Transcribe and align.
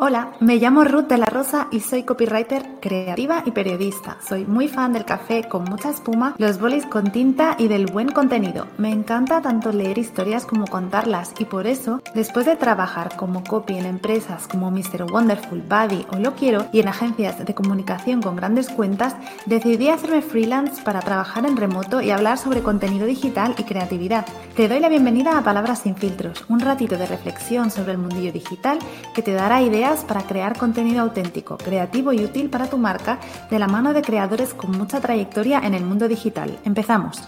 Hola, 0.00 0.30
me 0.38 0.58
llamo 0.58 0.84
Ruth 0.84 1.08
de 1.08 1.18
la 1.18 1.26
Rosa 1.26 1.66
y 1.72 1.80
soy 1.80 2.04
copywriter 2.04 2.78
creativa 2.80 3.42
y 3.44 3.50
periodista. 3.50 4.16
Soy 4.24 4.44
muy 4.44 4.68
fan 4.68 4.92
del 4.92 5.04
café 5.04 5.48
con 5.48 5.64
mucha 5.64 5.90
espuma, 5.90 6.36
los 6.38 6.60
bolis 6.60 6.86
con 6.86 7.10
tinta 7.10 7.56
y 7.58 7.66
del 7.66 7.86
buen 7.86 8.12
contenido. 8.12 8.68
Me 8.78 8.92
encanta 8.92 9.42
tanto 9.42 9.72
leer 9.72 9.98
historias 9.98 10.46
como 10.46 10.68
contarlas 10.68 11.34
y 11.40 11.46
por 11.46 11.66
eso, 11.66 12.00
después 12.14 12.46
de 12.46 12.54
trabajar 12.54 13.16
como 13.16 13.42
copy 13.42 13.76
en 13.76 13.86
empresas 13.86 14.46
como 14.46 14.70
Mr. 14.70 15.10
Wonderful, 15.10 15.62
Buddy 15.62 16.06
o 16.12 16.20
Lo 16.20 16.36
Quiero 16.36 16.66
y 16.72 16.78
en 16.78 16.86
agencias 16.86 17.44
de 17.44 17.54
comunicación 17.56 18.22
con 18.22 18.36
grandes 18.36 18.68
cuentas, 18.68 19.16
decidí 19.46 19.88
hacerme 19.88 20.22
freelance 20.22 20.80
para 20.80 21.00
trabajar 21.00 21.44
en 21.44 21.56
remoto 21.56 22.00
y 22.02 22.12
hablar 22.12 22.38
sobre 22.38 22.62
contenido 22.62 23.04
digital 23.04 23.56
y 23.58 23.64
creatividad. 23.64 24.24
Te 24.54 24.68
doy 24.68 24.78
la 24.78 24.88
bienvenida 24.88 25.36
a 25.36 25.42
Palabras 25.42 25.80
sin 25.80 25.96
filtros, 25.96 26.44
un 26.48 26.60
ratito 26.60 26.96
de 26.96 27.06
reflexión 27.06 27.72
sobre 27.72 27.90
el 27.90 27.98
mundillo 27.98 28.32
digital 28.32 28.78
que 29.12 29.22
te 29.22 29.32
dará 29.32 29.60
ideas 29.60 29.87
para 29.88 30.26
crear 30.26 30.58
contenido 30.58 31.00
auténtico, 31.00 31.56
creativo 31.56 32.12
y 32.12 32.22
útil 32.22 32.50
para 32.50 32.68
tu 32.68 32.76
marca 32.76 33.18
de 33.50 33.58
la 33.58 33.68
mano 33.68 33.94
de 33.94 34.02
creadores 34.02 34.52
con 34.52 34.76
mucha 34.76 35.00
trayectoria 35.00 35.60
en 35.60 35.72
el 35.72 35.82
mundo 35.82 36.08
digital. 36.08 36.58
Empezamos. 36.66 37.22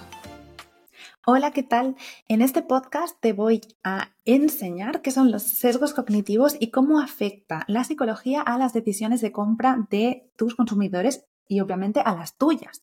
Hola, 1.25 1.53
¿qué 1.53 1.63
tal? 1.63 1.97
En 2.29 2.43
este 2.43 2.61
podcast 2.61 3.17
te 3.19 3.33
voy 3.33 3.63
a 3.83 4.11
enseñar 4.27 5.01
qué 5.01 5.11
son 5.11 5.33
los 5.33 5.43
sesgos 5.43 5.95
cognitivos 5.95 6.55
y 6.61 6.71
cómo 6.71 7.01
afecta 7.01 7.65
la 7.67 7.83
psicología 7.83 8.43
a 8.43 8.59
las 8.59 8.75
decisiones 8.75 9.23
de 9.23 9.33
compra 9.33 9.87
de 9.89 10.31
tus 10.37 10.55
consumidores 10.55 11.25
y 11.49 11.61
obviamente 11.61 12.01
a 12.01 12.15
las 12.15 12.37
tuyas. 12.37 12.83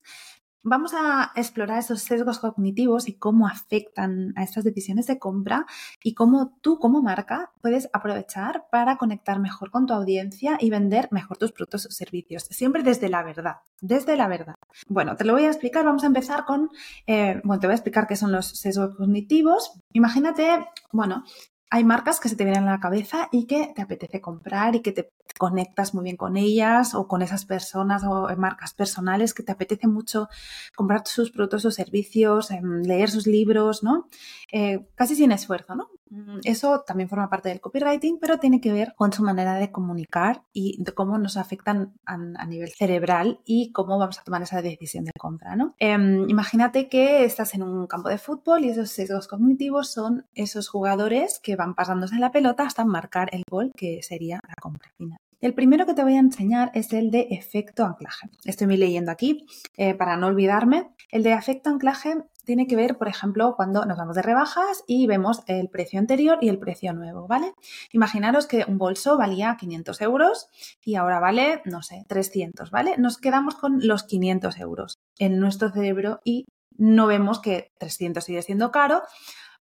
Vamos 0.70 0.94
a 0.94 1.32
explorar 1.38 1.80
esos 1.80 2.02
sesgos 2.02 2.40
cognitivos 2.40 3.08
y 3.08 3.14
cómo 3.14 3.48
afectan 3.48 4.34
a 4.36 4.44
estas 4.44 4.66
decisiones 4.66 5.08
de 5.08 5.18
compra 5.18 5.66
y 6.04 6.14
cómo 6.14 6.58
tú 6.60 6.78
como 6.78 7.02
marca 7.02 7.54
puedes 7.62 7.90
aprovechar 7.94 8.66
para 8.70 8.98
conectar 8.98 9.40
mejor 9.40 9.72
con 9.72 9.86
tu 9.86 9.94
audiencia 9.94 10.58
y 10.60 10.70
vender 10.70 11.08
mejor 11.10 11.38
tus 11.38 11.54
productos 11.54 11.86
o 11.86 11.90
servicios. 11.90 12.44
Siempre 12.50 12.84
desde 12.84 13.08
la 13.08 13.24
verdad, 13.24 13.56
desde 13.80 14.18
la 14.18 14.28
verdad. 14.28 14.56
Bueno, 14.90 15.16
te 15.16 15.24
lo 15.24 15.32
voy 15.32 15.46
a 15.46 15.48
explicar. 15.48 15.86
Vamos 15.86 16.04
a 16.04 16.08
empezar 16.08 16.44
con, 16.44 16.70
eh, 17.06 17.40
bueno, 17.46 17.62
te 17.62 17.68
voy 17.68 17.72
a 17.72 17.78
explicar 17.78 18.06
qué 18.06 18.18
son 18.18 18.34
los 18.34 18.48
sesgos 18.48 18.94
cognitivos. 18.98 19.72
Imagínate, 19.94 20.68
bueno, 20.92 21.24
hay 21.70 21.86
marcas 21.86 22.20
que 22.20 22.28
se 22.28 22.36
te 22.36 22.44
vienen 22.44 22.68
a 22.68 22.72
la 22.72 22.80
cabeza 22.82 23.30
y 23.32 23.46
que 23.46 23.72
te 23.74 23.82
apetece 23.82 24.20
comprar 24.20 24.76
y 24.76 24.82
que 24.82 24.92
te 24.92 25.12
conectas 25.38 25.94
muy 25.94 26.04
bien 26.04 26.18
con 26.18 26.38
ellas 26.38 26.94
o 26.94 27.08
con 27.08 27.22
esas 27.22 27.46
personas 27.46 28.04
o 28.04 28.28
marcas 28.38 28.74
personales 28.74 29.34
que 29.34 29.44
te 29.44 29.52
apetece 29.52 29.88
mucho 29.88 30.30
comprar 30.76 31.06
sus 31.06 31.32
productos 31.32 31.66
o 31.66 31.72
servicios, 31.72 32.52
em, 32.52 32.82
leer 32.84 33.10
sus 33.10 33.28
libros, 33.28 33.84
¿no? 33.84 34.08
Eh, 34.52 34.88
casi 34.96 35.16
sin 35.16 35.32
esfuerzo, 35.32 35.76
¿no? 35.76 35.90
Mm, 36.10 36.40
eso 36.44 36.84
también 36.86 37.10
forma 37.10 37.30
parte 37.30 37.50
del 37.50 37.60
copywriting, 37.60 38.20
pero 38.20 38.40
tiene 38.40 38.62
que 38.62 38.72
ver 38.72 38.94
con 38.96 39.12
su 39.12 39.24
manera 39.24 39.56
de 39.56 39.72
comunicar 39.72 40.44
y 40.54 40.84
cómo 40.96 41.18
nos 41.18 41.38
afectan 41.38 41.94
a, 42.06 42.18
nivel 42.46 42.70
cerebral 42.70 43.42
y 43.46 43.72
cómo 43.74 43.98
vamos 43.98 44.20
a 44.20 44.24
tomar 44.24 44.42
esa 44.42 44.62
decisión 44.62 45.04
de 45.06 45.12
compra, 45.20 45.56
¿no? 45.56 45.76
Em, 45.80 46.30
imagínate 46.30 46.88
que 46.88 47.26
estás 47.26 47.54
en 47.56 47.64
un 47.64 47.88
campo 47.88 48.10
de 48.10 48.18
fútbol 48.18 48.64
y 48.64 48.70
esos 48.70 48.90
sesgos 48.90 49.28
cognitivos 49.28 49.92
son 49.92 50.26
esos 50.34 50.70
jugadores 50.70 51.40
que 51.40 51.56
van 51.56 51.76
pasándose 51.76 52.18
la 52.18 52.32
pelota 52.32 52.64
hasta 52.64 52.86
marcar 52.86 53.30
el 53.34 53.44
gol 53.50 53.72
que 53.76 54.02
sería 54.02 54.40
la 54.48 54.56
compra 54.62 54.90
final. 54.98 55.17
El 55.40 55.54
primero 55.54 55.86
que 55.86 55.94
te 55.94 56.04
voy 56.04 56.16
a 56.16 56.20
enseñar 56.20 56.72
es 56.74 56.94
el 56.94 57.12
de 57.12 57.28
efecto 57.30 57.86
anclaje. 57.86 58.28
Estoy 58.44 58.76
leyendo 58.76 59.12
aquí 59.12 59.46
eh, 59.76 59.94
para 59.94 60.18
no 60.18 60.28
olvidarme. 60.28 60.90
El 61.12 61.22
de 61.22 61.34
efecto 61.34 61.70
anclaje 61.70 62.16
tiene 62.44 62.66
que 62.66 62.76
ver, 62.76 62.98
por 62.98 63.08
ejemplo, 63.08 63.54
cuando 63.56 63.86
nos 63.86 64.00
vamos 64.00 64.16
de 64.16 64.24
rebajas 64.24 64.84
y 64.88 65.06
vemos 65.06 65.44
el 65.46 65.70
precio 65.70 66.00
anterior 66.00 66.40
y 66.42 66.50
el 66.50 66.58
precio 66.58 66.92
nuevo, 66.94 67.28
¿vale? 67.28 67.54
Imaginaros 67.92 68.48
que 68.48 68.66
un 68.68 68.80
bolso 68.80 69.16
valía 69.16 69.58
500 69.60 70.02
euros 70.02 70.48
y 70.84 70.96
ahora 70.96 71.20
vale, 71.20 71.62
no 71.66 71.84
sé, 71.84 72.06
300, 72.08 72.72
¿vale? 72.72 72.96
Nos 72.98 73.20
quedamos 73.20 73.54
con 73.56 73.86
los 73.86 74.06
500 74.06 74.60
euros 74.60 74.98
en 75.20 75.40
nuestro 75.40 75.70
cerebro 75.70 76.20
y 76.24 76.46
no 76.78 77.06
vemos 77.06 77.40
que 77.40 77.72
300 77.78 78.24
sigue 78.24 78.42
siendo 78.42 78.72
caro 78.72 79.04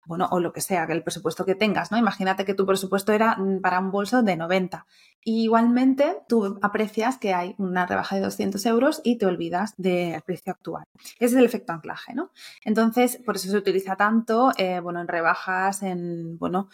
bueno, 0.05 0.27
o 0.31 0.39
lo 0.39 0.53
que 0.53 0.61
sea, 0.61 0.87
que 0.87 0.93
el 0.93 1.03
presupuesto 1.03 1.45
que 1.45 1.55
tengas, 1.55 1.91
¿no? 1.91 1.97
Imagínate 1.97 2.45
que 2.45 2.53
tu 2.53 2.65
presupuesto 2.65 3.11
era 3.11 3.35
mm, 3.37 3.61
para 3.61 3.79
un 3.79 3.91
bolso 3.91 4.23
de 4.23 4.35
90. 4.35 4.85
Y 5.23 5.43
igualmente 5.43 6.17
tú 6.27 6.59
aprecias 6.61 7.17
que 7.17 7.33
hay 7.33 7.55
una 7.57 7.85
rebaja 7.85 8.15
de 8.15 8.21
200 8.21 8.65
euros 8.65 9.01
y 9.03 9.17
te 9.17 9.25
olvidas 9.25 9.73
del 9.77 10.21
precio 10.21 10.51
actual. 10.53 10.83
Ese 11.19 11.25
es 11.25 11.33
el 11.33 11.45
efecto 11.45 11.73
anclaje, 11.73 12.13
¿no? 12.13 12.31
Entonces, 12.63 13.19
por 13.25 13.35
eso 13.35 13.49
se 13.49 13.57
utiliza 13.57 13.95
tanto, 13.95 14.51
eh, 14.57 14.79
bueno, 14.79 15.01
en 15.01 15.07
rebajas, 15.07 15.83
en, 15.83 16.37
bueno, 16.37 16.69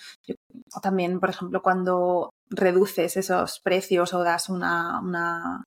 también, 0.82 1.20
por 1.20 1.30
ejemplo, 1.30 1.62
cuando 1.62 2.32
reduces 2.50 3.18
esos 3.18 3.60
precios 3.62 4.14
o 4.14 4.24
das 4.24 4.50
una, 4.50 5.00
una, 5.00 5.64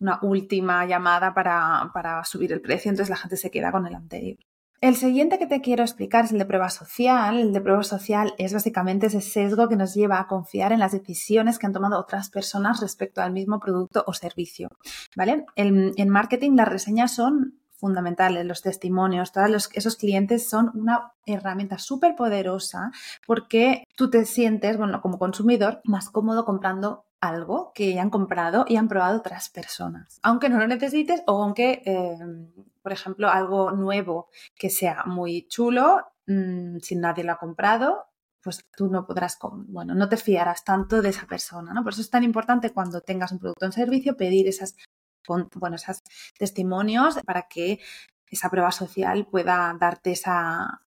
una 0.00 0.18
última 0.22 0.86
llamada 0.86 1.34
para, 1.34 1.90
para 1.92 2.24
subir 2.24 2.52
el 2.52 2.60
precio, 2.60 2.90
entonces 2.90 3.10
la 3.10 3.16
gente 3.16 3.36
se 3.36 3.50
queda 3.50 3.72
con 3.72 3.86
el 3.86 3.94
anterior. 3.94 4.38
El 4.80 4.96
siguiente 4.96 5.38
que 5.38 5.46
te 5.46 5.60
quiero 5.60 5.82
explicar 5.82 6.24
es 6.24 6.32
el 6.32 6.38
de 6.38 6.46
prueba 6.46 6.70
social. 6.70 7.38
El 7.38 7.52
de 7.52 7.60
prueba 7.60 7.82
social 7.82 8.32
es 8.38 8.54
básicamente 8.54 9.08
ese 9.08 9.20
sesgo 9.20 9.68
que 9.68 9.76
nos 9.76 9.94
lleva 9.94 10.18
a 10.18 10.26
confiar 10.26 10.72
en 10.72 10.78
las 10.78 10.92
decisiones 10.92 11.58
que 11.58 11.66
han 11.66 11.74
tomado 11.74 11.98
otras 11.98 12.30
personas 12.30 12.80
respecto 12.80 13.20
al 13.20 13.32
mismo 13.32 13.60
producto 13.60 14.02
o 14.06 14.14
servicio. 14.14 14.70
¿Vale? 15.14 15.44
En, 15.54 16.08
marketing 16.08 16.56
las 16.56 16.68
reseñas 16.68 17.14
son 17.14 17.60
fundamentales, 17.76 18.46
los 18.46 18.62
testimonios, 18.62 19.32
todos 19.32 19.68
esos 19.74 19.96
clientes 19.96 20.48
son 20.48 20.70
una 20.74 21.12
herramienta 21.26 21.78
súper 21.78 22.14
poderosa 22.14 22.90
porque 23.26 23.84
tú 23.96 24.08
te 24.10 24.24
sientes, 24.24 24.78
bueno, 24.78 25.02
como 25.02 25.18
consumidor, 25.18 25.80
más 25.84 26.08
cómodo 26.08 26.44
comprando 26.46 27.04
algo 27.20 27.72
que 27.74 27.92
ya 27.92 28.02
han 28.02 28.10
comprado 28.10 28.64
y 28.66 28.76
han 28.76 28.88
probado 28.88 29.18
otras 29.18 29.50
personas. 29.50 30.18
Aunque 30.22 30.48
no 30.48 30.58
lo 30.58 30.66
necesites 30.66 31.22
o 31.26 31.42
aunque, 31.42 31.82
em, 31.84 32.48
por 32.82 32.92
ejemplo, 32.92 33.28
algo 33.28 33.72
nuevo 33.72 34.28
que 34.54 34.70
sea 34.70 35.04
muy 35.06 35.46
chulo, 35.48 36.04
mm, 36.26 36.78
si 36.80 36.96
nadie 36.96 37.24
lo 37.24 37.32
ha 37.32 37.38
comprado, 37.38 38.06
pues 38.42 38.66
tú 38.76 38.88
no 38.88 39.06
podrás, 39.06 39.38
bueno, 39.68 39.94
no 39.94 40.08
te 40.08 40.16
fiarás 40.16 40.64
tanto 40.64 41.02
de 41.02 41.10
esa 41.10 41.26
persona, 41.26 41.72
¿no? 41.74 41.82
Por 41.82 41.92
eso 41.92 42.00
es 42.00 42.10
tan 42.10 42.24
importante 42.24 42.72
cuando 42.72 43.02
tengas 43.02 43.32
un 43.32 43.38
producto 43.38 43.66
en 43.66 43.72
servicio 43.72 44.16
pedir 44.16 44.48
esas, 44.48 44.76
bueno, 45.26 45.76
esos 45.76 46.02
testimonios 46.38 47.18
para 47.26 47.48
que 47.48 47.80
esa 48.30 48.48
prueba 48.50 48.72
social 48.72 49.26
pueda 49.26 49.76
darte 49.78 50.12
esa, 50.12 50.82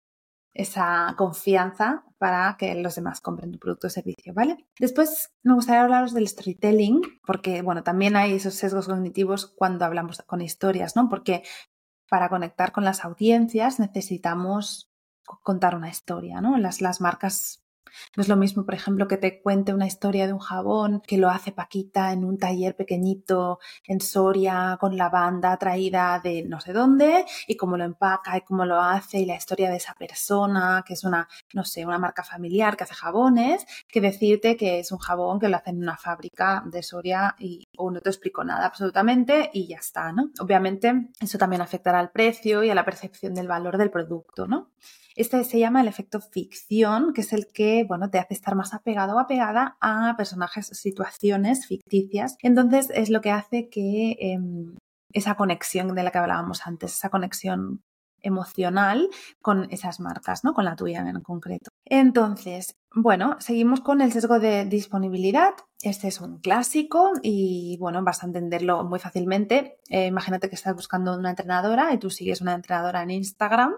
esa 0.54 1.16
confianza 1.18 2.04
para 2.18 2.58
que 2.58 2.76
los 2.76 2.96
demás 2.96 3.22
compren 3.22 3.52
tu 3.52 3.60
producto 3.60 3.88
o 3.88 3.90
servicio, 3.90 4.34
¿vale? 4.34 4.68
Después 4.78 5.32
me 5.44 5.54
gustaría 5.54 5.84
hablaros 5.84 6.14
del 6.14 6.28
storytelling, 6.28 7.02
porque, 7.26 7.62
bueno, 7.62 7.84
también 7.84 8.16
hay 8.16 8.34
esos 8.34 8.56
sesgos 8.56 8.88
cognitivos 8.88 9.48
cuando 9.48 9.86
hablamos 9.86 10.22
con 10.28 10.42
historias, 10.42 10.96
¿no? 10.96 11.08
Porque 11.08 11.44
para 12.10 12.30
conectar 12.30 12.72
con 12.72 12.84
las 12.84 13.06
audiencias 13.06 13.80
necesitamos 13.80 14.90
contar 15.44 15.76
una 15.76 15.90
historia, 15.90 16.42
¿no? 16.42 16.58
Las, 16.58 16.82
las 16.82 17.02
marcas 17.02 17.64
no 18.16 18.22
es 18.22 18.30
lo 18.30 18.36
mismo, 18.36 18.66
por 18.66 18.74
ejemplo, 18.74 19.08
que 19.08 19.18
te 19.18 19.42
cuente 19.42 19.74
una 19.74 19.88
historia 19.88 20.28
de 20.28 20.34
un 20.34 20.40
jabón 20.40 21.02
que 21.06 21.18
lo 21.18 21.30
hace 21.30 21.52
Paquita 21.52 22.12
en 22.12 22.24
un 22.24 22.38
taller 22.38 22.76
pequeñito 22.76 23.60
en 23.86 24.00
Soria 24.00 24.78
con 24.80 24.98
la 24.98 25.10
banda 25.10 25.58
traída 25.58 26.20
de 26.24 26.44
no 26.44 26.60
sé 26.60 26.74
dónde 26.74 27.26
y 27.48 27.56
cómo 27.56 27.78
lo 27.78 27.84
empaca 27.84 28.38
y 28.38 28.42
cómo 28.42 28.66
lo 28.66 28.82
hace 28.82 29.20
y 29.20 29.26
la 29.26 29.36
historia 29.36 29.70
de 29.70 29.78
esa 29.78 29.94
persona 29.94 30.84
que 30.86 30.94
es 30.94 31.04
una, 31.04 31.28
no 31.54 31.64
sé, 31.64 31.86
una 31.86 32.00
marca 32.00 32.24
familiar 32.24 32.78
que 32.78 32.84
hace 32.84 32.94
jabones, 32.94 33.66
que 33.88 34.02
decirte 34.02 34.58
que 34.58 34.80
es 34.80 34.92
un 34.92 35.00
jabón 35.00 35.40
que 35.40 35.50
lo 35.50 35.58
hace 35.58 35.72
en 35.72 35.82
una 35.82 35.98
fábrica 35.98 36.64
de 36.66 36.84
Soria 36.84 37.36
y 37.40 37.68
no 37.78 38.02
te 38.02 38.10
explico 38.10 38.44
nada 38.44 38.68
absolutamente 38.68 39.50
y 39.54 39.68
ya 39.68 39.78
está, 39.78 40.12
¿no? 40.12 40.30
Obviamente 40.40 41.10
eso 41.20 41.38
también 41.38 41.62
afectará 41.62 42.00
al 42.00 42.12
precio 42.12 42.64
y 42.64 42.70
a 42.70 42.76
la 42.76 42.86
percepción 42.86 43.34
del 43.34 43.48
valor 43.48 43.78
del 43.78 43.90
producto, 43.90 44.48
¿no? 44.48 44.70
Este 45.20 45.44
se 45.44 45.60
llama 45.60 45.82
el 45.82 45.90
efecto 45.90 46.22
ficción, 46.22 47.12
que 47.12 47.20
es 47.20 47.34
el 47.34 47.48
que, 47.48 47.84
bueno, 47.84 48.10
te 48.10 48.20
hace 48.20 48.34
estar 48.34 48.56
más 48.56 48.74
apegado 48.74 49.18
o 49.18 49.20
apegada 49.20 49.76
a 49.82 50.16
personajes 50.16 50.68
situaciones 50.68 51.68
ficticias. 51.68 52.38
Entonces 52.42 52.90
es 52.96 53.10
lo 53.10 53.20
que 53.20 53.32
hace 53.32 53.68
que 53.68 54.16
em, 54.18 54.78
esa 55.12 55.36
conexión 55.36 55.94
de 55.94 56.04
la 56.04 56.12
que 56.12 56.20
hablábamos 56.20 56.66
antes, 56.66 56.94
esa 56.94 57.10
conexión 57.10 57.84
emocional 58.22 59.10
con 59.42 59.68
esas 59.72 60.00
marcas, 60.00 60.46
¿no? 60.46 60.54
Con 60.54 60.64
la 60.64 60.78
tuya 60.78 61.00
en 61.00 61.20
concreto. 61.20 61.70
Entonces, 61.84 62.78
bueno, 62.96 63.36
seguimos 63.40 63.82
con 63.82 64.00
el 64.00 64.14
sesgo 64.14 64.40
de 64.40 64.64
disponibilidad. 64.64 65.54
Este 65.82 66.08
es 66.08 66.22
un 66.22 66.40
clásico 66.40 67.12
y, 67.22 67.76
bueno, 67.78 68.02
vas 68.06 68.24
a 68.24 68.28
entenderlo 68.28 68.86
muy 68.86 69.00
fácilmente. 69.00 69.80
Eh, 69.90 70.06
imagínate 70.08 70.48
que 70.48 70.56
estás 70.56 70.76
buscando 70.76 71.18
una 71.18 71.32
entrenadora 71.32 71.94
y 71.94 71.98
tú 71.98 72.10
sigues 72.10 72.40
una 72.40 72.54
entrenadora 72.54 73.04
en 73.04 73.12
Instagram 73.12 73.76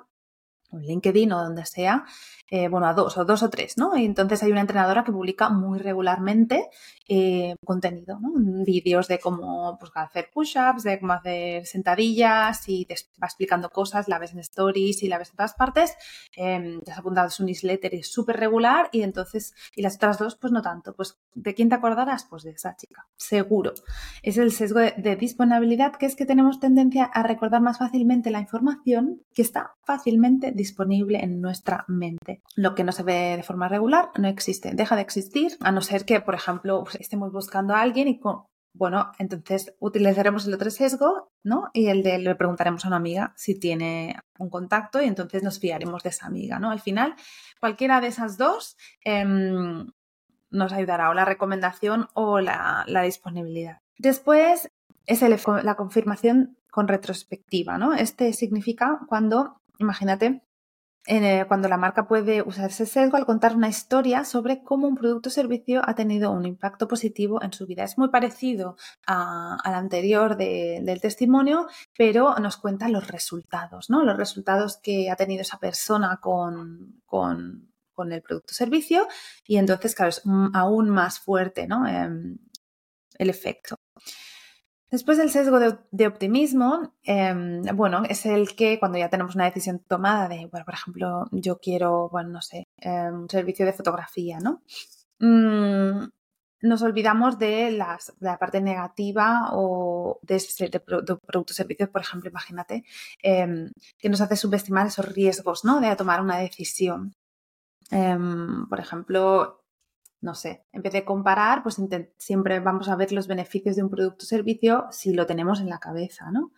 LinkedIn 0.79 1.31
o 1.33 1.43
donde 1.43 1.65
sea, 1.65 2.05
eh, 2.53 2.67
bueno, 2.67 2.85
a 2.85 2.93
dos 2.93 3.17
o 3.17 3.23
dos 3.23 3.43
o 3.43 3.49
tres, 3.49 3.77
¿no? 3.77 3.95
Y 3.95 4.03
entonces 4.03 4.43
hay 4.43 4.51
una 4.51 4.59
entrenadora 4.59 5.05
que 5.05 5.13
publica 5.13 5.49
muy 5.49 5.79
regularmente 5.79 6.69
eh, 7.07 7.55
contenido, 7.63 8.19
¿no? 8.19 8.29
Vídeos 8.65 9.07
de 9.07 9.19
cómo 9.19 9.77
pues, 9.79 9.89
hacer 9.95 10.29
push-ups, 10.33 10.83
de 10.83 10.99
cómo 10.99 11.13
hacer 11.13 11.65
sentadillas 11.65 12.67
y 12.67 12.83
te 12.85 12.95
va 13.23 13.27
explicando 13.27 13.69
cosas, 13.69 14.09
la 14.09 14.19
ves 14.19 14.33
en 14.33 14.39
stories 14.39 15.01
y 15.01 15.07
la 15.07 15.17
ves 15.17 15.29
en 15.29 15.37
todas 15.37 15.53
partes. 15.53 15.95
Eh, 16.35 16.79
te 16.83 16.91
has 16.91 16.99
apuntado 16.99 17.29
su 17.29 17.45
newsletter 17.45 17.93
y 17.93 17.99
es 17.99 18.11
súper 18.11 18.35
regular 18.35 18.89
y 18.91 19.03
entonces, 19.03 19.53
y 19.73 19.81
las 19.81 19.95
otras 19.95 20.19
dos, 20.19 20.35
pues 20.35 20.51
no 20.51 20.61
tanto. 20.61 20.93
Pues, 20.93 21.19
¿de 21.33 21.53
quién 21.53 21.69
te 21.69 21.75
acordarás? 21.75 22.25
Pues 22.29 22.43
de 22.43 22.51
esa 22.51 22.75
chica, 22.75 23.07
seguro. 23.15 23.73
Es 24.23 24.37
el 24.37 24.51
sesgo 24.51 24.81
de 24.81 25.15
disponibilidad, 25.15 25.93
que 25.93 26.05
es 26.05 26.17
que 26.17 26.25
tenemos 26.25 26.59
tendencia 26.59 27.05
a 27.05 27.23
recordar 27.23 27.61
más 27.61 27.77
fácilmente 27.77 28.29
la 28.29 28.41
información 28.41 29.21
que 29.33 29.41
está 29.41 29.75
fácilmente 29.85 30.51
disponible 30.51 31.19
en 31.23 31.39
nuestra 31.39 31.85
mente. 31.87 32.40
Lo 32.55 32.75
que 32.75 32.83
no 32.83 32.91
se 32.91 33.03
ve 33.03 33.37
de 33.37 33.43
forma 33.43 33.69
regular 33.69 34.09
no 34.17 34.27
existe, 34.27 34.73
deja 34.73 34.95
de 34.95 35.01
existir, 35.01 35.57
a 35.61 35.71
no 35.71 35.81
ser 35.81 36.05
que, 36.05 36.19
por 36.19 36.35
ejemplo, 36.35 36.83
pues, 36.83 36.95
estemos 36.95 37.31
buscando 37.31 37.73
a 37.73 37.81
alguien 37.81 38.07
y 38.07 38.19
bueno, 38.73 39.11
entonces 39.19 39.73
utilizaremos 39.79 40.47
el 40.47 40.53
otro 40.53 40.69
sesgo, 40.71 41.29
¿no? 41.43 41.69
Y 41.73 41.87
el 41.87 42.03
de 42.03 42.19
le 42.19 42.35
preguntaremos 42.35 42.85
a 42.85 42.87
una 42.87 42.97
amiga 42.97 43.33
si 43.35 43.59
tiene 43.59 44.17
un 44.39 44.49
contacto 44.49 45.01
y 45.01 45.07
entonces 45.07 45.43
nos 45.43 45.59
fiaremos 45.59 46.03
de 46.03 46.09
esa 46.09 46.27
amiga, 46.27 46.57
¿no? 46.57 46.71
Al 46.71 46.79
final, 46.79 47.15
cualquiera 47.59 47.99
de 47.99 48.07
esas 48.07 48.37
dos 48.37 48.77
em, 49.03 49.87
nos 50.51 50.71
ayudará 50.71 51.09
o 51.09 51.13
la 51.13 51.25
recomendación 51.25 52.07
o 52.13 52.39
la, 52.39 52.85
disponibilidad. 53.03 53.79
Después 53.97 54.69
es 55.05 55.21
la 55.21 55.75
confirmación 55.75 56.57
con 56.71 56.87
retrospectiva, 56.87 57.77
¿no? 57.77 57.93
Este 57.93 58.31
significa 58.31 59.01
cuando, 59.07 59.61
imagínate, 59.79 60.43
eh, 61.07 61.45
cuando 61.47 61.67
la 61.67 61.77
marca 61.77 62.07
puede 62.07 62.43
usar 62.43 62.69
ese 62.69 62.85
sesgo 62.85 63.17
al 63.17 63.25
contar 63.25 63.55
una 63.55 63.69
historia 63.69 64.23
sobre 64.23 64.63
cómo 64.63 64.87
un 64.87 64.95
producto 64.95 65.29
o 65.29 65.31
servicio 65.31 65.81
ha 65.83 65.95
tenido 65.95 66.31
un 66.31 66.45
impacto 66.45 66.87
positivo 66.87 67.41
en 67.41 67.53
su 67.53 67.65
vida. 67.65 67.83
Es 67.83 67.97
muy 67.97 68.09
parecido 68.09 68.75
al 69.07 69.73
anterior 69.73 70.37
del 70.37 71.01
testimonio, 71.01 71.67
pero 71.97 72.35
nos 72.35 72.57
cuenta 72.57 72.87
los 72.87 73.07
resultados, 73.07 73.89
¿no? 73.89 74.03
Los 74.03 74.17
resultados 74.17 74.77
que 74.77 75.09
ha 75.09 75.15
tenido 75.15 75.41
esa 75.41 75.57
persona 75.57 76.19
con, 76.21 77.01
con, 77.05 77.67
el 78.11 78.23
producto 78.23 78.51
o 78.51 78.55
servicio 78.55 79.07
y 79.45 79.57
entonces, 79.57 79.93
claro, 79.93 80.09
es 80.09 80.23
aún 80.53 80.89
más 80.89 81.19
fuerte, 81.19 81.67
¿no? 81.67 81.85
Em, 81.87 82.39
el 83.19 83.29
efecto. 83.29 83.75
Después 84.91 85.17
del 85.17 85.29
sesgo 85.29 85.57
de, 85.91 86.07
optimismo, 86.07 86.93
em, 87.03 87.63
bueno, 87.75 88.03
es 88.09 88.25
el 88.25 88.55
que 88.55 88.77
cuando 88.77 88.97
ya 88.97 89.09
tenemos 89.09 89.35
una 89.35 89.45
decisión 89.45 89.79
tomada 89.79 90.27
de, 90.27 90.47
bueno, 90.51 90.65
por 90.65 90.73
ejemplo, 90.73 91.25
yo 91.31 91.59
quiero, 91.59 92.09
bueno, 92.09 92.29
no 92.29 92.41
sé, 92.41 92.67
em, 92.77 93.21
un 93.21 93.29
servicio 93.29 93.65
de 93.65 93.71
fotografía, 93.71 94.39
¿no? 94.41 94.61
Mm, 95.19 96.09
nos 96.63 96.81
olvidamos 96.81 97.39
de, 97.39 97.71
la 97.71 98.37
parte 98.37 98.59
negativa 98.61 99.49
o 99.53 100.19
de, 100.23 100.41
de, 100.69 100.79
productos 100.81 101.55
servicios, 101.55 101.89
por 101.89 102.01
ejemplo, 102.01 102.29
imagínate, 102.29 102.83
em, 103.23 103.71
que 103.97 104.09
nos 104.09 104.19
hace 104.21 104.35
subestimar 104.35 104.87
esos 104.87 105.05
riesgos, 105.13 105.63
¿no? 105.63 105.79
De 105.79 105.95
tomar 105.95 106.21
una 106.21 106.37
decisión. 106.37 107.15
por 108.69 108.79
ejemplo, 108.79 109.60
no 110.21 110.35
sé, 110.35 110.63
en 110.71 110.81
vez 110.81 110.93
de 110.93 111.03
comparar, 111.03 111.63
pues 111.63 111.77
siempre 112.17 112.59
vamos 112.59 112.89
a 112.89 112.95
ver 112.95 113.11
los 113.11 113.27
beneficios 113.27 113.75
de 113.75 113.83
un 113.83 113.89
producto 113.89 114.23
o 114.23 114.27
servicio 114.27 114.85
si 114.91 115.13
lo 115.13 115.25
tenemos 115.25 115.59
en 115.59 115.69
la 115.69 115.79
cabeza, 115.79 116.31
¿no? 116.31 116.51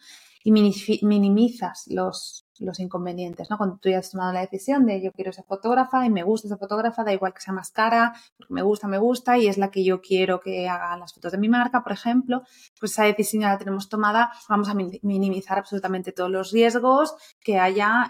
Y 0.43 0.51
minimizas 0.51 1.85
los, 1.87 2.42
los 2.59 2.79
inconvenientes, 2.79 3.49
¿no? 3.49 3.57
Cuando 3.57 3.77
tú 3.77 3.89
ya 3.89 3.99
has 3.99 4.11
tomado 4.11 4.33
la 4.33 4.41
decisión 4.41 4.85
de 4.85 5.01
yo 5.01 5.11
quiero 5.11 5.31
ser 5.31 5.45
fotógrafa 5.45 6.05
y 6.05 6.09
me 6.09 6.23
gusta 6.23 6.47
esa 6.47 6.57
fotógrafa, 6.57 7.03
da 7.03 7.13
igual 7.13 7.33
que 7.33 7.41
sea 7.41 7.53
más 7.53 7.71
cara, 7.71 8.13
porque 8.37 8.53
me 8.53 8.61
gusta, 8.61 8.87
me 8.87 8.97
gusta 8.97 9.37
y 9.37 9.47
es 9.47 9.57
la 9.57 9.71
que 9.71 9.83
yo 9.83 10.01
quiero 10.01 10.39
que 10.39 10.69
haga 10.69 10.95
las 10.97 11.13
fotos 11.13 11.31
de 11.31 11.37
mi 11.37 11.49
marca, 11.49 11.83
por 11.83 11.91
ejemplo, 11.91 12.43
pues 12.79 12.91
esa 12.91 13.05
decisión 13.05 13.41
ya 13.41 13.49
la 13.49 13.57
tenemos 13.57 13.89
tomada, 13.89 14.31
vamos 14.47 14.69
a 14.69 14.75
minimizar 14.75 15.57
absolutamente 15.57 16.11
todos 16.11 16.29
los 16.29 16.51
riesgos 16.51 17.15
que 17.39 17.59
haya, 17.59 18.09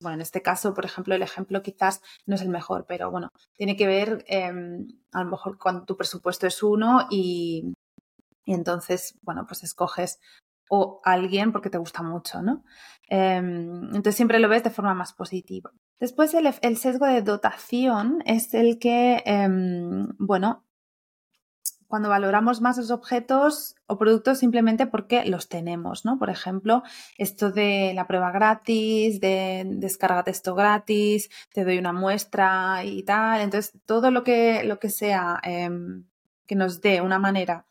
bueno, 0.00 0.14
en 0.14 0.20
este 0.20 0.42
caso, 0.42 0.74
por 0.74 0.84
ejemplo, 0.84 1.14
el 1.14 1.22
ejemplo 1.22 1.62
quizás 1.62 2.00
no 2.26 2.34
es 2.34 2.42
el 2.42 2.48
mejor, 2.48 2.86
pero 2.88 3.10
bueno, 3.10 3.30
tiene 3.56 3.76
que 3.76 3.86
ver 3.86 4.24
em, 4.28 4.88
a 5.12 5.24
lo 5.24 5.30
mejor 5.30 5.58
cuando 5.58 5.84
tu 5.84 5.96
presupuesto 5.96 6.46
es 6.46 6.62
uno 6.62 7.06
y, 7.10 7.74
y 8.44 8.54
entonces, 8.54 9.18
bueno, 9.22 9.44
pues 9.46 9.62
escoges 9.62 10.20
o 10.68 11.00
alguien 11.04 11.52
porque 11.52 11.70
te 11.70 11.78
gusta 11.78 12.02
mucho, 12.02 12.42
¿no? 12.42 12.64
Em, 13.08 13.84
entonces 13.86 14.16
siempre 14.16 14.38
lo 14.38 14.48
ves 14.48 14.64
de 14.64 14.70
forma 14.70 14.94
más 14.94 15.12
positiva. 15.12 15.72
Después 15.98 16.34
el, 16.34 16.76
sesgo 16.76 17.06
de 17.06 17.22
dotación 17.22 18.22
es 18.26 18.54
el 18.54 18.78
que, 18.78 19.22
em, 19.26 20.08
bueno, 20.18 20.64
cuando 21.88 22.10
valoramos 22.10 22.60
más 22.60 22.76
los 22.76 22.90
objetos 22.90 23.74
o 23.86 23.98
productos 23.98 24.38
simplemente 24.38 24.86
porque 24.86 25.24
los 25.24 25.48
tenemos, 25.48 26.04
¿no? 26.04 26.18
Por 26.18 26.28
ejemplo, 26.28 26.82
esto 27.16 27.50
de 27.50 27.92
la 27.94 28.06
prueba 28.06 28.30
gratis, 28.30 29.20
de 29.20 29.64
descarga 29.66 30.22
texto 30.22 30.54
gratis, 30.54 31.30
te 31.52 31.64
doy 31.64 31.78
una 31.78 31.94
muestra 31.94 32.84
y 32.84 33.02
tal. 33.04 33.40
Entonces, 33.40 33.72
todo 33.86 34.10
lo 34.10 34.22
que, 34.22 34.64
lo 34.64 34.78
que 34.78 34.90
sea 34.90 35.40
em, 35.42 36.04
que 36.46 36.54
nos 36.56 36.82
dé 36.82 37.00
una 37.00 37.18
manera 37.18 37.67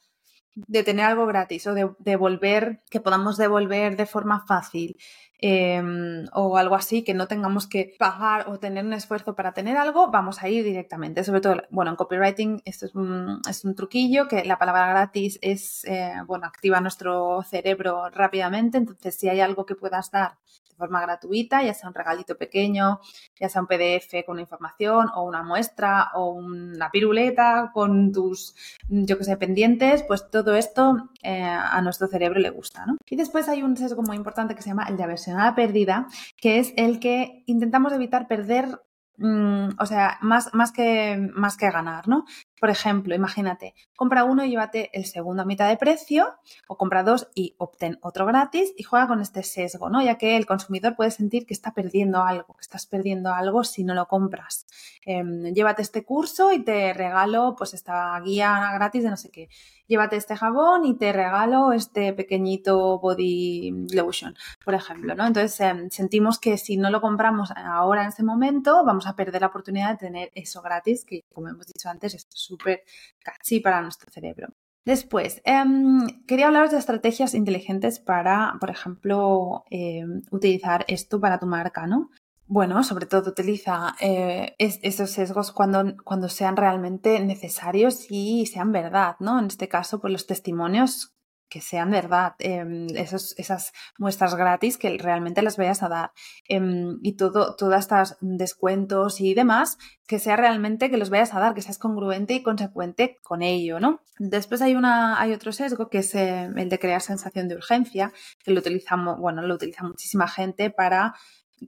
de 0.66 0.84
tener 0.84 1.06
algo 1.06 1.28
gratis 1.28 1.68
o 1.68 1.74
de 1.74 1.90
devolver, 2.00 2.82
que 2.90 3.00
podamos 3.00 3.38
devolver 3.38 3.96
de 3.96 4.06
forma 4.08 4.44
fácil 4.48 4.98
em, 5.40 6.26
o 6.34 6.58
algo 6.58 6.76
así, 6.76 7.04
que 7.04 7.14
no 7.14 7.28
tengamos 7.28 7.68
que 7.68 7.96
pagar 8.00 8.50
o 8.50 8.58
tener 8.58 8.84
un 8.84 8.94
esfuerzo 8.94 9.36
para 9.36 9.54
tener 9.54 9.78
algo, 9.78 10.10
vamos 10.10 10.42
a 10.42 10.50
ir 10.50 10.64
directamente. 10.64 11.24
Sobre 11.24 11.42
todo, 11.42 11.62
bueno, 11.70 11.92
en 11.92 11.98
copywriting 11.98 12.62
esto 12.66 12.88
es 12.88 12.96
un, 12.96 13.42
es 13.48 13.64
un 13.64 13.76
truquillo, 13.76 14.28
que 14.28 14.44
la 14.46 14.58
palabra 14.58 14.88
gratis 14.90 15.38
es, 15.42 15.86
eh, 15.86 16.14
bueno, 16.26 16.48
activa 16.48 16.82
nuestro 16.82 17.44
cerebro 17.44 18.10
rápidamente, 18.10 18.80
entonces 18.80 19.16
si 19.16 19.30
hay 19.30 19.42
algo 19.42 19.66
que 19.66 19.76
puedas 19.76 20.10
dar 20.12 20.38
forma 20.78 21.02
gratuita, 21.02 21.64
ya 21.64 21.74
sea 21.74 21.90
un 21.90 21.96
regalito 21.96 22.38
pequeño, 22.38 23.00
ya 23.40 23.50
sea 23.50 23.62
un 23.62 23.68
PDF 23.68 24.26
con 24.26 24.40
información 24.40 25.10
o 25.16 25.24
una 25.24 25.44
muestra 25.44 26.12
o 26.14 26.32
una 26.32 26.90
piruleta 26.92 27.72
con 27.74 28.12
tus, 28.12 28.56
yo 28.88 29.18
que 29.18 29.24
sé, 29.24 29.38
pendientes, 29.38 30.04
pues 30.04 30.30
todo 30.30 30.56
esto 30.56 31.10
eh, 31.22 31.42
a 31.42 31.82
nuestro 31.82 32.08
cerebro 32.08 32.40
le 32.40 32.50
gusta, 32.50 32.86
¿no? 32.86 32.98
Y 33.10 33.16
después 33.16 33.50
hay 33.50 33.64
un 33.64 33.76
sesgo 33.76 34.04
muy 34.04 34.16
importante 34.16 34.56
que 34.56 34.62
se 34.62 34.70
llama 34.70 34.86
el 34.88 34.98
de 34.98 35.04
aversión 35.04 35.40
a 35.40 35.46
la 35.46 35.56
pérdida, 35.56 36.08
que 36.38 36.60
es 36.60 36.74
el 36.78 37.00
que 37.00 37.44
intentamos 37.46 37.94
evitar 37.94 38.28
perder 38.28 38.82
mm, 39.18 39.70
o 39.80 39.86
sea, 39.86 40.18
más, 40.22 40.54
más, 40.54 40.72
que, 40.72 41.18
más 41.34 41.58
que 41.58 41.70
ganar, 41.72 42.08
¿no? 42.08 42.26
Por 42.60 42.70
ejemplo, 42.70 43.14
imagínate, 43.14 43.76
compra 43.96 44.24
uno 44.24 44.44
y 44.44 44.50
llévate 44.50 44.90
el 44.94 45.06
segundo 45.06 45.44
a 45.44 45.46
mitad 45.46 45.70
de 45.70 45.78
precio, 45.78 46.36
o 46.68 46.78
compra 46.78 47.04
dos 47.04 47.30
y 47.36 47.56
obtén 47.58 48.00
otro 48.02 48.26
gratis 48.26 48.74
y 48.76 48.84
juega 48.84 49.08
con 49.08 49.22
este 49.22 49.44
sesgo, 49.44 49.90
¿no? 49.90 50.02
Ya 50.04 50.18
que 50.18 50.38
el 50.38 50.46
consumidor 50.46 50.96
puede 50.96 51.12
sentir 51.12 51.46
que 51.46 51.54
está 51.54 51.74
perdiendo 51.74 52.24
algo, 52.24 52.56
que 52.56 52.62
estás 52.62 52.88
perdiendo 52.88 53.32
algo 53.32 53.64
si 53.64 53.84
no 53.84 53.94
lo 53.94 54.08
compras. 54.08 54.66
Em, 55.06 55.54
llévate 55.54 55.82
este 55.82 56.04
curso 56.04 56.52
y 56.52 56.64
te 56.64 56.94
regalo 56.94 57.56
pues 57.58 57.74
esta 57.74 58.20
guía 58.22 58.72
gratis 58.74 59.04
de 59.04 59.10
no 59.10 59.18
sé 59.18 59.30
qué. 59.30 59.50
Llévate 59.88 60.18
este 60.18 60.36
jabón 60.36 60.86
y 60.86 60.96
te 60.96 61.14
regalo 61.14 61.72
este 61.72 62.14
pequeñito 62.14 63.00
body 63.00 63.88
lotion, 63.94 64.36
por 64.64 64.74
ejemplo, 64.74 65.16
¿no? 65.16 65.26
Entonces 65.26 65.60
em, 65.62 65.90
sentimos 65.90 66.40
que 66.40 66.58
si 66.58 66.78
no 66.78 66.90
lo 66.90 67.02
compramos 67.02 67.52
ahora 67.56 68.04
en 68.04 68.10
ese 68.10 68.24
momento, 68.24 68.84
vamos 68.86 69.08
a 69.08 69.16
perder 69.16 69.42
la 69.42 69.48
oportunidad 69.48 69.92
de 69.92 69.98
tener 69.98 70.32
eso 70.36 70.62
gratis, 70.62 71.06
que 71.06 71.24
como 71.34 71.50
hemos 71.50 71.68
dicho 71.68 71.90
antes, 71.90 72.14
es 72.14 72.28
súper 72.30 72.84
catchy 73.24 73.60
para 73.60 73.82
nuestro 73.82 74.12
cerebro. 74.12 74.50
Después, 74.86 75.42
em, 75.44 76.24
quería 76.26 76.48
hablaros 76.48 76.72
de 76.72 76.78
estrategias 76.78 77.34
inteligentes 77.34 78.00
para, 78.00 78.56
por 78.60 78.70
ejemplo, 78.70 79.66
em, 79.70 80.22
utilizar 80.32 80.86
esto 80.88 81.20
para 81.20 81.40
tu 81.40 81.46
marca, 81.46 81.88
¿no? 81.88 82.10
Bueno, 82.50 82.82
sobre 82.84 83.08
todo 83.08 83.32
utiliza 83.32 83.96
eh, 84.00 84.56
esos 84.58 85.12
sesgos 85.12 85.52
cuando, 85.52 85.98
cuando 86.06 86.30
sean 86.30 86.56
realmente 86.56 87.20
necesarios 87.20 88.08
y 88.10 88.46
sean 88.46 88.72
verdad, 88.72 89.18
¿no? 89.20 89.38
En 89.38 89.48
este 89.48 89.68
caso, 89.68 90.00
pues 90.00 90.14
los 90.14 90.28
testimonios 90.28 91.14
que 91.50 91.62
sean 91.62 91.92
verdad, 91.92 92.36
em, 92.40 92.88
esos, 92.96 93.38
esas 93.38 93.74
muestras 93.98 94.36
gratis 94.36 94.78
que 94.78 94.98
realmente 94.98 95.42
las 95.42 95.58
vayas 95.58 95.84
a 95.84 95.90
dar 95.90 96.12
em, 96.48 97.00
y 97.04 97.14
todo, 97.14 97.56
todas 97.56 97.82
estas 97.82 98.18
descuentos 98.22 99.22
y 99.22 99.34
demás, 99.34 99.78
que 100.08 100.20
sea 100.20 100.36
realmente 100.36 100.90
que 100.90 100.98
los 100.98 101.10
vayas 101.10 101.34
a 101.34 101.40
dar, 101.40 101.54
que 101.54 101.62
seas 101.62 101.80
congruente 101.80 102.34
y 102.34 102.44
consecuente 102.44 103.18
con 103.24 103.42
ello, 103.42 103.80
¿no? 103.80 104.02
Después 104.20 104.62
hay, 104.62 104.76
una, 104.76 105.20
hay 105.20 105.34
otro 105.34 105.52
sesgo 105.52 105.90
que 105.90 106.00
es 106.00 106.16
eh, 106.16 106.50
el 106.56 106.70
de 106.70 106.80
crear 106.80 107.02
sensación 107.02 107.48
de 107.48 107.56
urgencia, 107.56 108.14
que 108.44 108.52
lo 108.52 108.60
utilizamos, 108.60 109.18
bueno, 109.20 109.42
lo 109.42 109.56
utiliza 109.56 109.84
muchísima 109.84 110.28
gente 110.28 110.70
para 110.70 111.14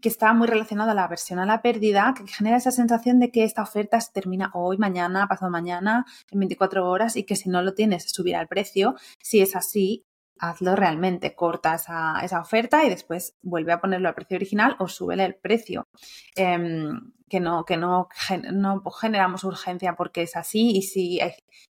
que 0.01 0.09
está 0.09 0.33
muy 0.33 0.47
relacionado 0.47 0.91
a 0.91 0.93
la 0.93 1.03
aversión 1.03 1.39
a 1.39 1.45
la 1.45 1.61
pérdida, 1.61 2.13
que 2.15 2.27
genera 2.27 2.57
esa 2.57 2.71
sensación 2.71 3.19
de 3.19 3.31
que 3.31 3.43
esta 3.43 3.63
oferta 3.63 3.99
se 4.01 4.11
termina 4.11 4.51
hoy, 4.53 4.77
mañana, 4.77 5.27
pasado 5.27 5.51
mañana, 5.51 6.05
en 6.31 6.39
24 6.39 6.87
horas 6.87 7.15
y 7.15 7.23
que 7.23 7.35
si 7.35 7.49
no 7.49 7.61
lo 7.61 7.73
tienes 7.73 8.09
subirá 8.11 8.41
el 8.41 8.47
precio. 8.47 8.95
Si 9.21 9.41
es 9.41 9.55
así, 9.55 10.05
hazlo 10.39 10.75
realmente, 10.75 11.35
corta 11.35 11.75
esa, 11.75 12.21
esa, 12.23 12.39
oferta 12.39 12.85
y 12.85 12.89
después 12.89 13.35
vuelve 13.41 13.73
a 13.73 13.81
ponerlo 13.81 14.07
al 14.07 14.15
precio 14.15 14.37
original 14.37 14.75
o 14.79 14.87
súbele 14.87 15.25
el 15.25 15.35
precio. 15.35 15.87
Em, 16.35 17.11
que 17.27 17.39
no, 17.39 17.63
que 17.65 17.77
no, 17.77 18.07
no, 18.53 18.83
generamos 18.91 19.43
urgencia 19.43 19.95
porque 19.95 20.23
es 20.23 20.35
así 20.35 20.71
y 20.71 20.81
si, 20.81 21.19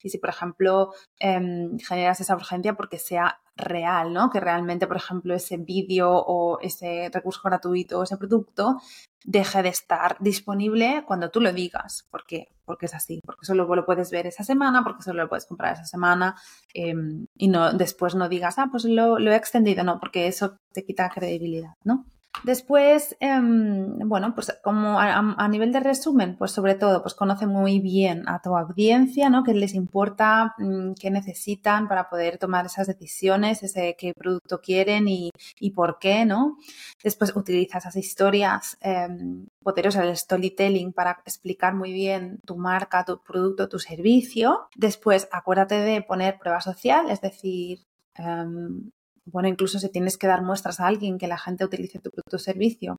y 0.04 0.10
si 0.10 0.18
por 0.20 0.30
ejemplo, 0.30 0.94
em, 1.20 1.78
generas 1.80 2.22
esa 2.22 2.36
urgencia 2.36 2.76
porque 2.76 3.00
sea 3.00 3.40
real, 3.58 4.14
¿no? 4.14 4.30
Que 4.30 4.40
realmente, 4.40 4.88
por 4.88 4.98
ejemplo, 4.98 5.34
ese 5.34 5.58
vídeo 5.58 6.12
o 6.12 6.60
ese 6.62 7.10
recurso 7.14 7.42
gratuito 7.44 8.00
o 8.00 8.04
ese 8.04 8.18
producto 8.18 8.78
deje 9.26 9.62
de 9.64 9.70
estar 9.70 10.16
disponible 10.20 11.04
cuando 11.06 11.30
tú 11.30 11.42
lo 11.42 11.52
digas. 11.52 12.08
¿Por 12.10 12.26
qué? 12.26 12.50
Porque 12.66 12.86
es 12.86 12.94
así, 12.94 13.22
porque 13.26 13.46
solo 13.46 13.68
lo 13.76 13.86
puedes 13.86 14.12
ver 14.12 14.28
esa 14.28 14.44
semana, 14.44 14.84
porque 14.84 15.04
solo 15.04 15.24
lo 15.24 15.30
puedes 15.30 15.46
comprar 15.46 15.74
esa 15.74 15.86
semana 15.86 16.36
em, 16.74 17.28
y 17.36 17.48
no 17.50 17.74
después 17.74 18.16
no 18.16 18.30
digas, 18.30 18.58
ah, 18.58 18.68
pues 18.72 18.86
lo, 18.86 19.20
lo 19.20 19.32
he 19.32 19.36
extendido, 19.36 19.84
no, 19.84 20.00
porque 20.00 20.28
eso 20.28 20.58
te 20.72 20.86
quita 20.86 21.10
credibilidad, 21.10 21.74
¿no? 21.84 22.06
Después, 22.44 23.16
em, 23.20 23.98
bueno, 24.08 24.34
pues 24.36 24.58
como 24.64 25.00
a, 25.00 25.48
nivel 25.48 25.72
de 25.72 25.80
resumen, 25.80 26.36
pues 26.38 26.52
sobre 26.52 26.76
todo, 26.76 27.02
pues 27.02 27.14
conoce 27.14 27.48
muy 27.48 27.80
bien 27.80 28.28
a 28.28 28.42
tu 28.42 28.56
audiencia, 28.56 29.30
¿no? 29.30 29.44
Qué 29.44 29.54
les 29.54 29.74
importa, 29.74 30.56
mm, 30.58 30.94
qué 31.00 31.12
necesitan 31.12 31.88
para 31.88 32.10
poder 32.10 32.38
tomar 32.38 32.66
esas 32.66 32.88
decisiones, 32.88 33.64
ese 33.64 33.96
qué 33.98 34.14
producto 34.14 34.62
quieren 34.62 35.08
y, 35.08 35.32
por 35.76 36.00
qué, 36.00 36.26
¿no? 36.26 36.58
Después 37.04 37.36
utiliza 37.36 37.78
esas 37.80 37.96
historias 37.96 38.78
em, 38.82 39.48
poderosas, 39.64 40.06
el 40.06 40.18
storytelling, 40.18 40.94
para 40.94 41.22
explicar 41.26 41.76
muy 41.76 41.92
bien 41.94 42.40
tu 42.46 42.58
marca, 42.58 43.06
tu 43.06 43.22
producto, 43.22 43.70
tu 43.70 43.80
servicio. 43.80 44.70
Después, 44.76 45.28
acuérdate 45.32 45.76
de 45.82 46.02
poner 46.02 46.38
prueba 46.40 46.62
social, 46.62 47.10
es 47.10 47.22
decir, 47.22 47.80
em, 48.16 48.92
bueno, 49.32 49.48
incluso 49.50 49.80
si 49.80 49.90
tienes 49.90 50.18
que 50.18 50.28
dar 50.28 50.42
muestras 50.42 50.80
a 50.80 50.88
alguien 50.88 51.18
que 51.18 51.28
la 51.28 51.38
gente 51.38 51.66
utilice 51.66 52.00
tu 52.00 52.10
producto 52.10 52.38
o 52.38 52.40
servicio, 52.40 52.98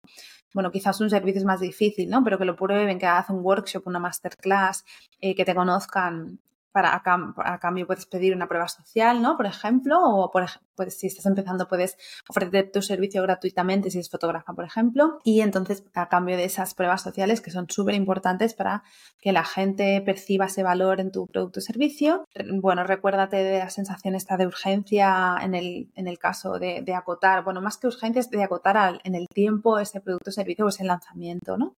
bueno, 0.54 0.70
quizás 0.70 1.00
un 1.00 1.10
servicio 1.10 1.40
es 1.40 1.44
más 1.44 1.60
difícil, 1.60 2.08
¿no? 2.08 2.22
Pero 2.24 2.38
que 2.38 2.44
lo 2.44 2.56
prueben, 2.56 2.98
que 2.98 3.06
hagas 3.06 3.30
un 3.30 3.40
workshop, 3.44 3.86
una 3.86 3.98
masterclass, 3.98 4.84
eh, 5.20 5.34
que 5.34 5.44
te 5.44 5.54
conozcan 5.54 6.38
a, 6.84 7.58
cambio 7.60 7.86
puedes 7.86 8.06
pedir 8.06 8.34
una 8.34 8.48
prueba 8.48 8.68
social, 8.68 9.22
¿no? 9.22 9.36
Por 9.36 9.46
ejemplo, 9.46 9.98
o 10.00 10.30
por, 10.30 10.46
si 10.90 11.06
estás 11.06 11.26
empezando 11.26 11.68
puedes 11.68 11.96
ofrecer 12.28 12.70
tu 12.72 12.82
servicio 12.82 13.22
gratuitamente 13.22 13.90
si 13.90 13.98
es 13.98 14.10
fotógrafa, 14.10 14.52
por 14.52 14.64
ejemplo, 14.64 15.18
y 15.24 15.40
entonces 15.40 15.84
a 15.94 16.08
cambio 16.08 16.36
de 16.36 16.44
esas 16.44 16.74
pruebas 16.74 17.02
sociales 17.02 17.40
que 17.40 17.50
son 17.50 17.68
súper 17.68 17.94
importantes 17.94 18.54
para 18.54 18.82
que 19.20 19.32
la 19.32 19.44
gente 19.44 20.00
perciba 20.04 20.46
ese 20.46 20.62
valor 20.62 21.00
en 21.00 21.10
tu 21.10 21.26
producto 21.26 21.60
o 21.60 21.62
servicio. 21.62 22.24
Bueno, 22.60 22.84
recuérdate 22.84 23.36
de 23.36 23.58
la 23.58 23.70
sensación 23.70 24.14
esta 24.14 24.36
de 24.36 24.46
urgencia 24.46 25.36
en 25.40 25.54
el, 25.54 25.90
en 25.94 26.08
el 26.08 26.18
caso 26.18 26.58
de, 26.58 26.84
acotar, 26.94 27.44
bueno, 27.44 27.60
más 27.60 27.76
que 27.78 27.86
urgencia 27.86 28.20
es 28.20 28.30
de 28.30 28.42
acotar 28.42 29.00
en 29.04 29.14
el 29.14 29.26
tiempo 29.28 29.78
ese 29.78 30.00
producto 30.00 30.30
o 30.30 30.32
servicio 30.32 30.64
o 30.64 30.68
ese 30.68 30.84
lanzamiento, 30.84 31.56
¿no? 31.56 31.76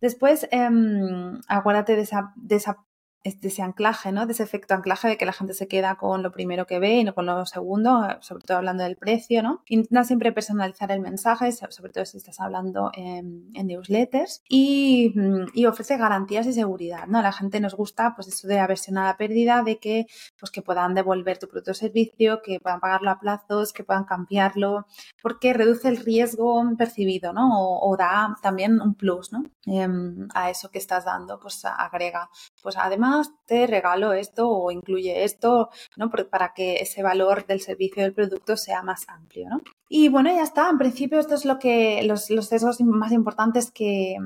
Después, 0.00 0.46
em, 0.50 1.40
acuérdate 1.48 1.96
de 1.96 2.02
esa, 2.02 2.32
de 2.36 2.56
esa 2.56 2.84
de 3.24 3.48
ese 3.48 3.62
anclaje, 3.62 4.12
¿no? 4.12 4.26
De 4.26 4.32
ese 4.32 4.42
efecto 4.42 4.74
anclaje 4.74 5.08
de 5.08 5.16
que 5.16 5.26
la 5.26 5.32
gente 5.32 5.52
se 5.52 5.66
queda 5.66 5.96
con 5.96 6.22
lo 6.22 6.30
primero 6.30 6.66
que 6.66 6.78
ve 6.78 6.96
y 6.96 7.04
no 7.04 7.14
con 7.14 7.26
lo 7.26 7.44
segundo, 7.46 8.06
sobre 8.20 8.44
todo 8.44 8.58
hablando 8.58 8.84
del 8.84 8.96
precio, 8.96 9.42
¿no? 9.42 9.62
Intenta 9.66 10.04
siempre 10.04 10.32
personalizar 10.32 10.92
el 10.92 11.00
mensaje, 11.00 11.50
sobre 11.52 11.92
todo 11.92 12.04
si 12.04 12.18
estás 12.18 12.40
hablando 12.40 12.90
en, 12.94 13.50
newsletters 13.52 14.42
y, 14.48 15.12
y, 15.54 15.66
ofrece 15.66 15.96
garantías 15.96 16.46
y 16.46 16.52
seguridad, 16.52 17.06
¿no? 17.08 17.18
A 17.18 17.22
la 17.22 17.32
gente 17.32 17.60
nos 17.60 17.74
gusta, 17.74 18.14
pues 18.14 18.28
eso 18.28 18.46
de 18.46 18.60
aversión 18.60 18.96
a 18.98 19.06
la 19.06 19.16
pérdida, 19.16 19.62
de 19.64 19.78
que, 19.78 20.06
pues 20.38 20.50
que 20.50 20.62
puedan 20.62 20.94
devolver 20.94 21.38
tu 21.38 21.48
producto 21.48 21.70
o 21.70 21.74
servicio, 21.74 22.42
que 22.42 22.60
puedan 22.60 22.80
pagarlo 22.80 23.10
a 23.10 23.18
plazos, 23.18 23.72
que 23.72 23.84
puedan 23.84 24.04
cambiarlo, 24.04 24.86
porque 25.22 25.52
reduce 25.52 25.88
el 25.88 25.98
riesgo 25.98 26.62
percibido, 26.76 27.32
¿no? 27.32 27.48
O, 27.80 27.96
da 27.96 28.36
también 28.42 28.80
un 28.80 28.94
plus, 28.94 29.32
¿no? 29.32 29.44
Em, 29.66 30.28
a 30.34 30.50
eso 30.50 30.70
que 30.70 30.78
estás 30.78 31.04
dando, 31.04 31.38
pues 31.40 31.64
agrega, 31.64 32.30
pues 32.62 32.76
además 32.76 33.30
te 33.46 33.66
regalo 33.66 34.12
esto 34.12 34.48
o 34.48 34.70
incluye 34.70 35.24
esto, 35.24 35.70
¿no? 35.96 36.10
Para 36.10 36.52
que 36.54 36.76
ese 36.76 37.02
valor 37.02 37.46
del 37.46 37.60
servicio 37.60 38.02
del 38.02 38.14
producto 38.14 38.56
sea 38.56 38.82
más 38.82 39.08
amplio, 39.08 39.48
¿no? 39.48 39.60
Y 39.88 40.08
bueno, 40.08 40.30
ya 40.30 40.42
está. 40.42 40.68
En 40.68 40.78
principio, 40.78 41.20
esto 41.20 41.34
es 41.34 41.44
lo 41.44 41.58
que 41.58 42.02
los, 42.02 42.30
los 42.30 42.46
sesgos 42.46 42.80
más 42.80 43.12
importantes 43.12 43.70
que, 43.70 44.16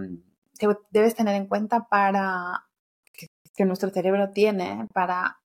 que 0.58 0.68
debes 0.90 1.14
tener 1.14 1.34
en 1.34 1.46
cuenta 1.46 1.86
para 1.88 2.66
que 3.60 3.66
nuestro 3.66 3.90
cerebro 3.90 4.30
tiene 4.30 4.86
para 4.94 5.39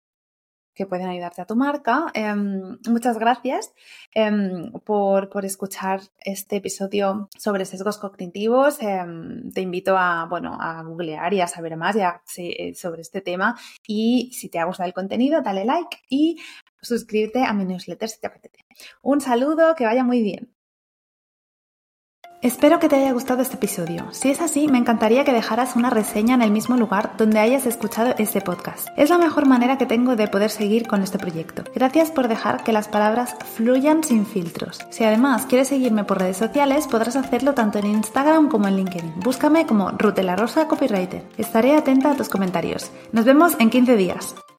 que 0.76 0.86
pueden 0.86 1.08
ayudarte 1.08 1.42
a 1.42 1.46
tu 1.46 1.56
marca. 1.56 2.08
Em, 2.14 2.78
muchas 2.88 3.18
gracias 3.18 3.74
em, 4.14 4.72
por, 4.84 5.30
escuchar 5.46 6.02
este 6.20 6.58
episodio 6.58 7.30
sobre 7.38 7.66
sesgos 7.66 7.98
cognitivos. 7.98 8.82
Em, 8.82 9.52
te 9.52 9.62
invito 9.62 9.98
a, 9.98 10.26
bueno, 10.30 10.58
a 10.60 10.84
googlear 10.84 11.34
y 11.34 11.42
a 11.42 11.48
saber 11.48 11.78
más 11.78 11.96
eh, 11.96 12.74
sobre 12.76 13.02
este 13.02 13.22
tema. 13.22 13.58
Y 13.88 14.32
si 14.34 14.50
te 14.50 14.60
ha 14.60 14.66
gustado 14.66 14.88
el 14.88 14.94
contenido, 14.94 15.42
dale 15.42 15.66
like 15.66 15.98
y 16.10 16.38
suscríbete 16.82 17.44
a 17.44 17.54
mi 17.54 17.66
newsletter 17.66 18.10
si 18.10 18.20
te 18.20 18.28
apetece. 18.28 18.66
Un 19.02 19.22
saludo, 19.22 19.76
que 19.76 19.86
vaya 19.86 20.04
muy 20.04 20.22
bien. 20.22 20.55
Espero 22.46 22.78
que 22.78 22.88
te 22.88 22.98
haya 22.98 23.12
gustado 23.12 23.42
este 23.42 23.56
episodio. 23.56 24.06
Si 24.12 24.30
es 24.30 24.40
así, 24.40 24.68
me 24.68 24.78
encantaría 24.78 25.24
que 25.26 25.34
dejaras 25.34 25.76
una 25.76 25.90
reseña 25.90 26.36
en 26.36 26.44
el 26.44 26.52
mismo 26.52 26.78
lugar 26.78 27.18
donde 27.18 27.40
hayas 27.40 27.66
escuchado 27.66 28.14
este 28.20 28.40
podcast. 28.40 28.88
Es 28.98 29.10
la 29.10 29.18
mejor 29.18 29.48
manera 29.48 29.80
que 29.80 29.88
tengo 29.88 30.16
de 30.16 30.28
poder 30.28 30.52
seguir 30.52 30.86
con 30.86 31.02
este 31.02 31.18
proyecto. 31.18 31.64
Gracias 31.74 32.12
por 32.12 32.28
dejar 32.28 32.64
que 32.64 32.72
las 32.72 32.88
palabras 32.88 33.36
fluyan 33.56 34.04
sin 34.04 34.28
filtros. 34.28 34.78
Si 34.92 35.04
además 35.04 35.48
quieres 35.48 35.70
seguirme 35.70 36.04
por 36.04 36.20
redes 36.20 36.38
sociales, 36.38 36.86
podrás 36.86 37.16
hacerlo 37.16 37.56
tanto 37.56 37.80
en 37.80 37.88
Instagram 37.88 38.48
como 38.48 38.68
en 38.68 38.76
LinkedIn. 38.76 39.22
Búscame 39.22 39.66
como 39.66 39.90
Rutela 39.90 40.36
Rosa 40.36 40.68
Copywriter. 40.68 41.24
Estaré 41.40 41.76
atenta 41.76 42.12
a 42.12 42.16
tus 42.16 42.30
comentarios. 42.30 42.92
Nos 43.12 43.26
vemos 43.26 43.56
en 43.58 43.72
15 43.72 43.96
días. 43.96 44.36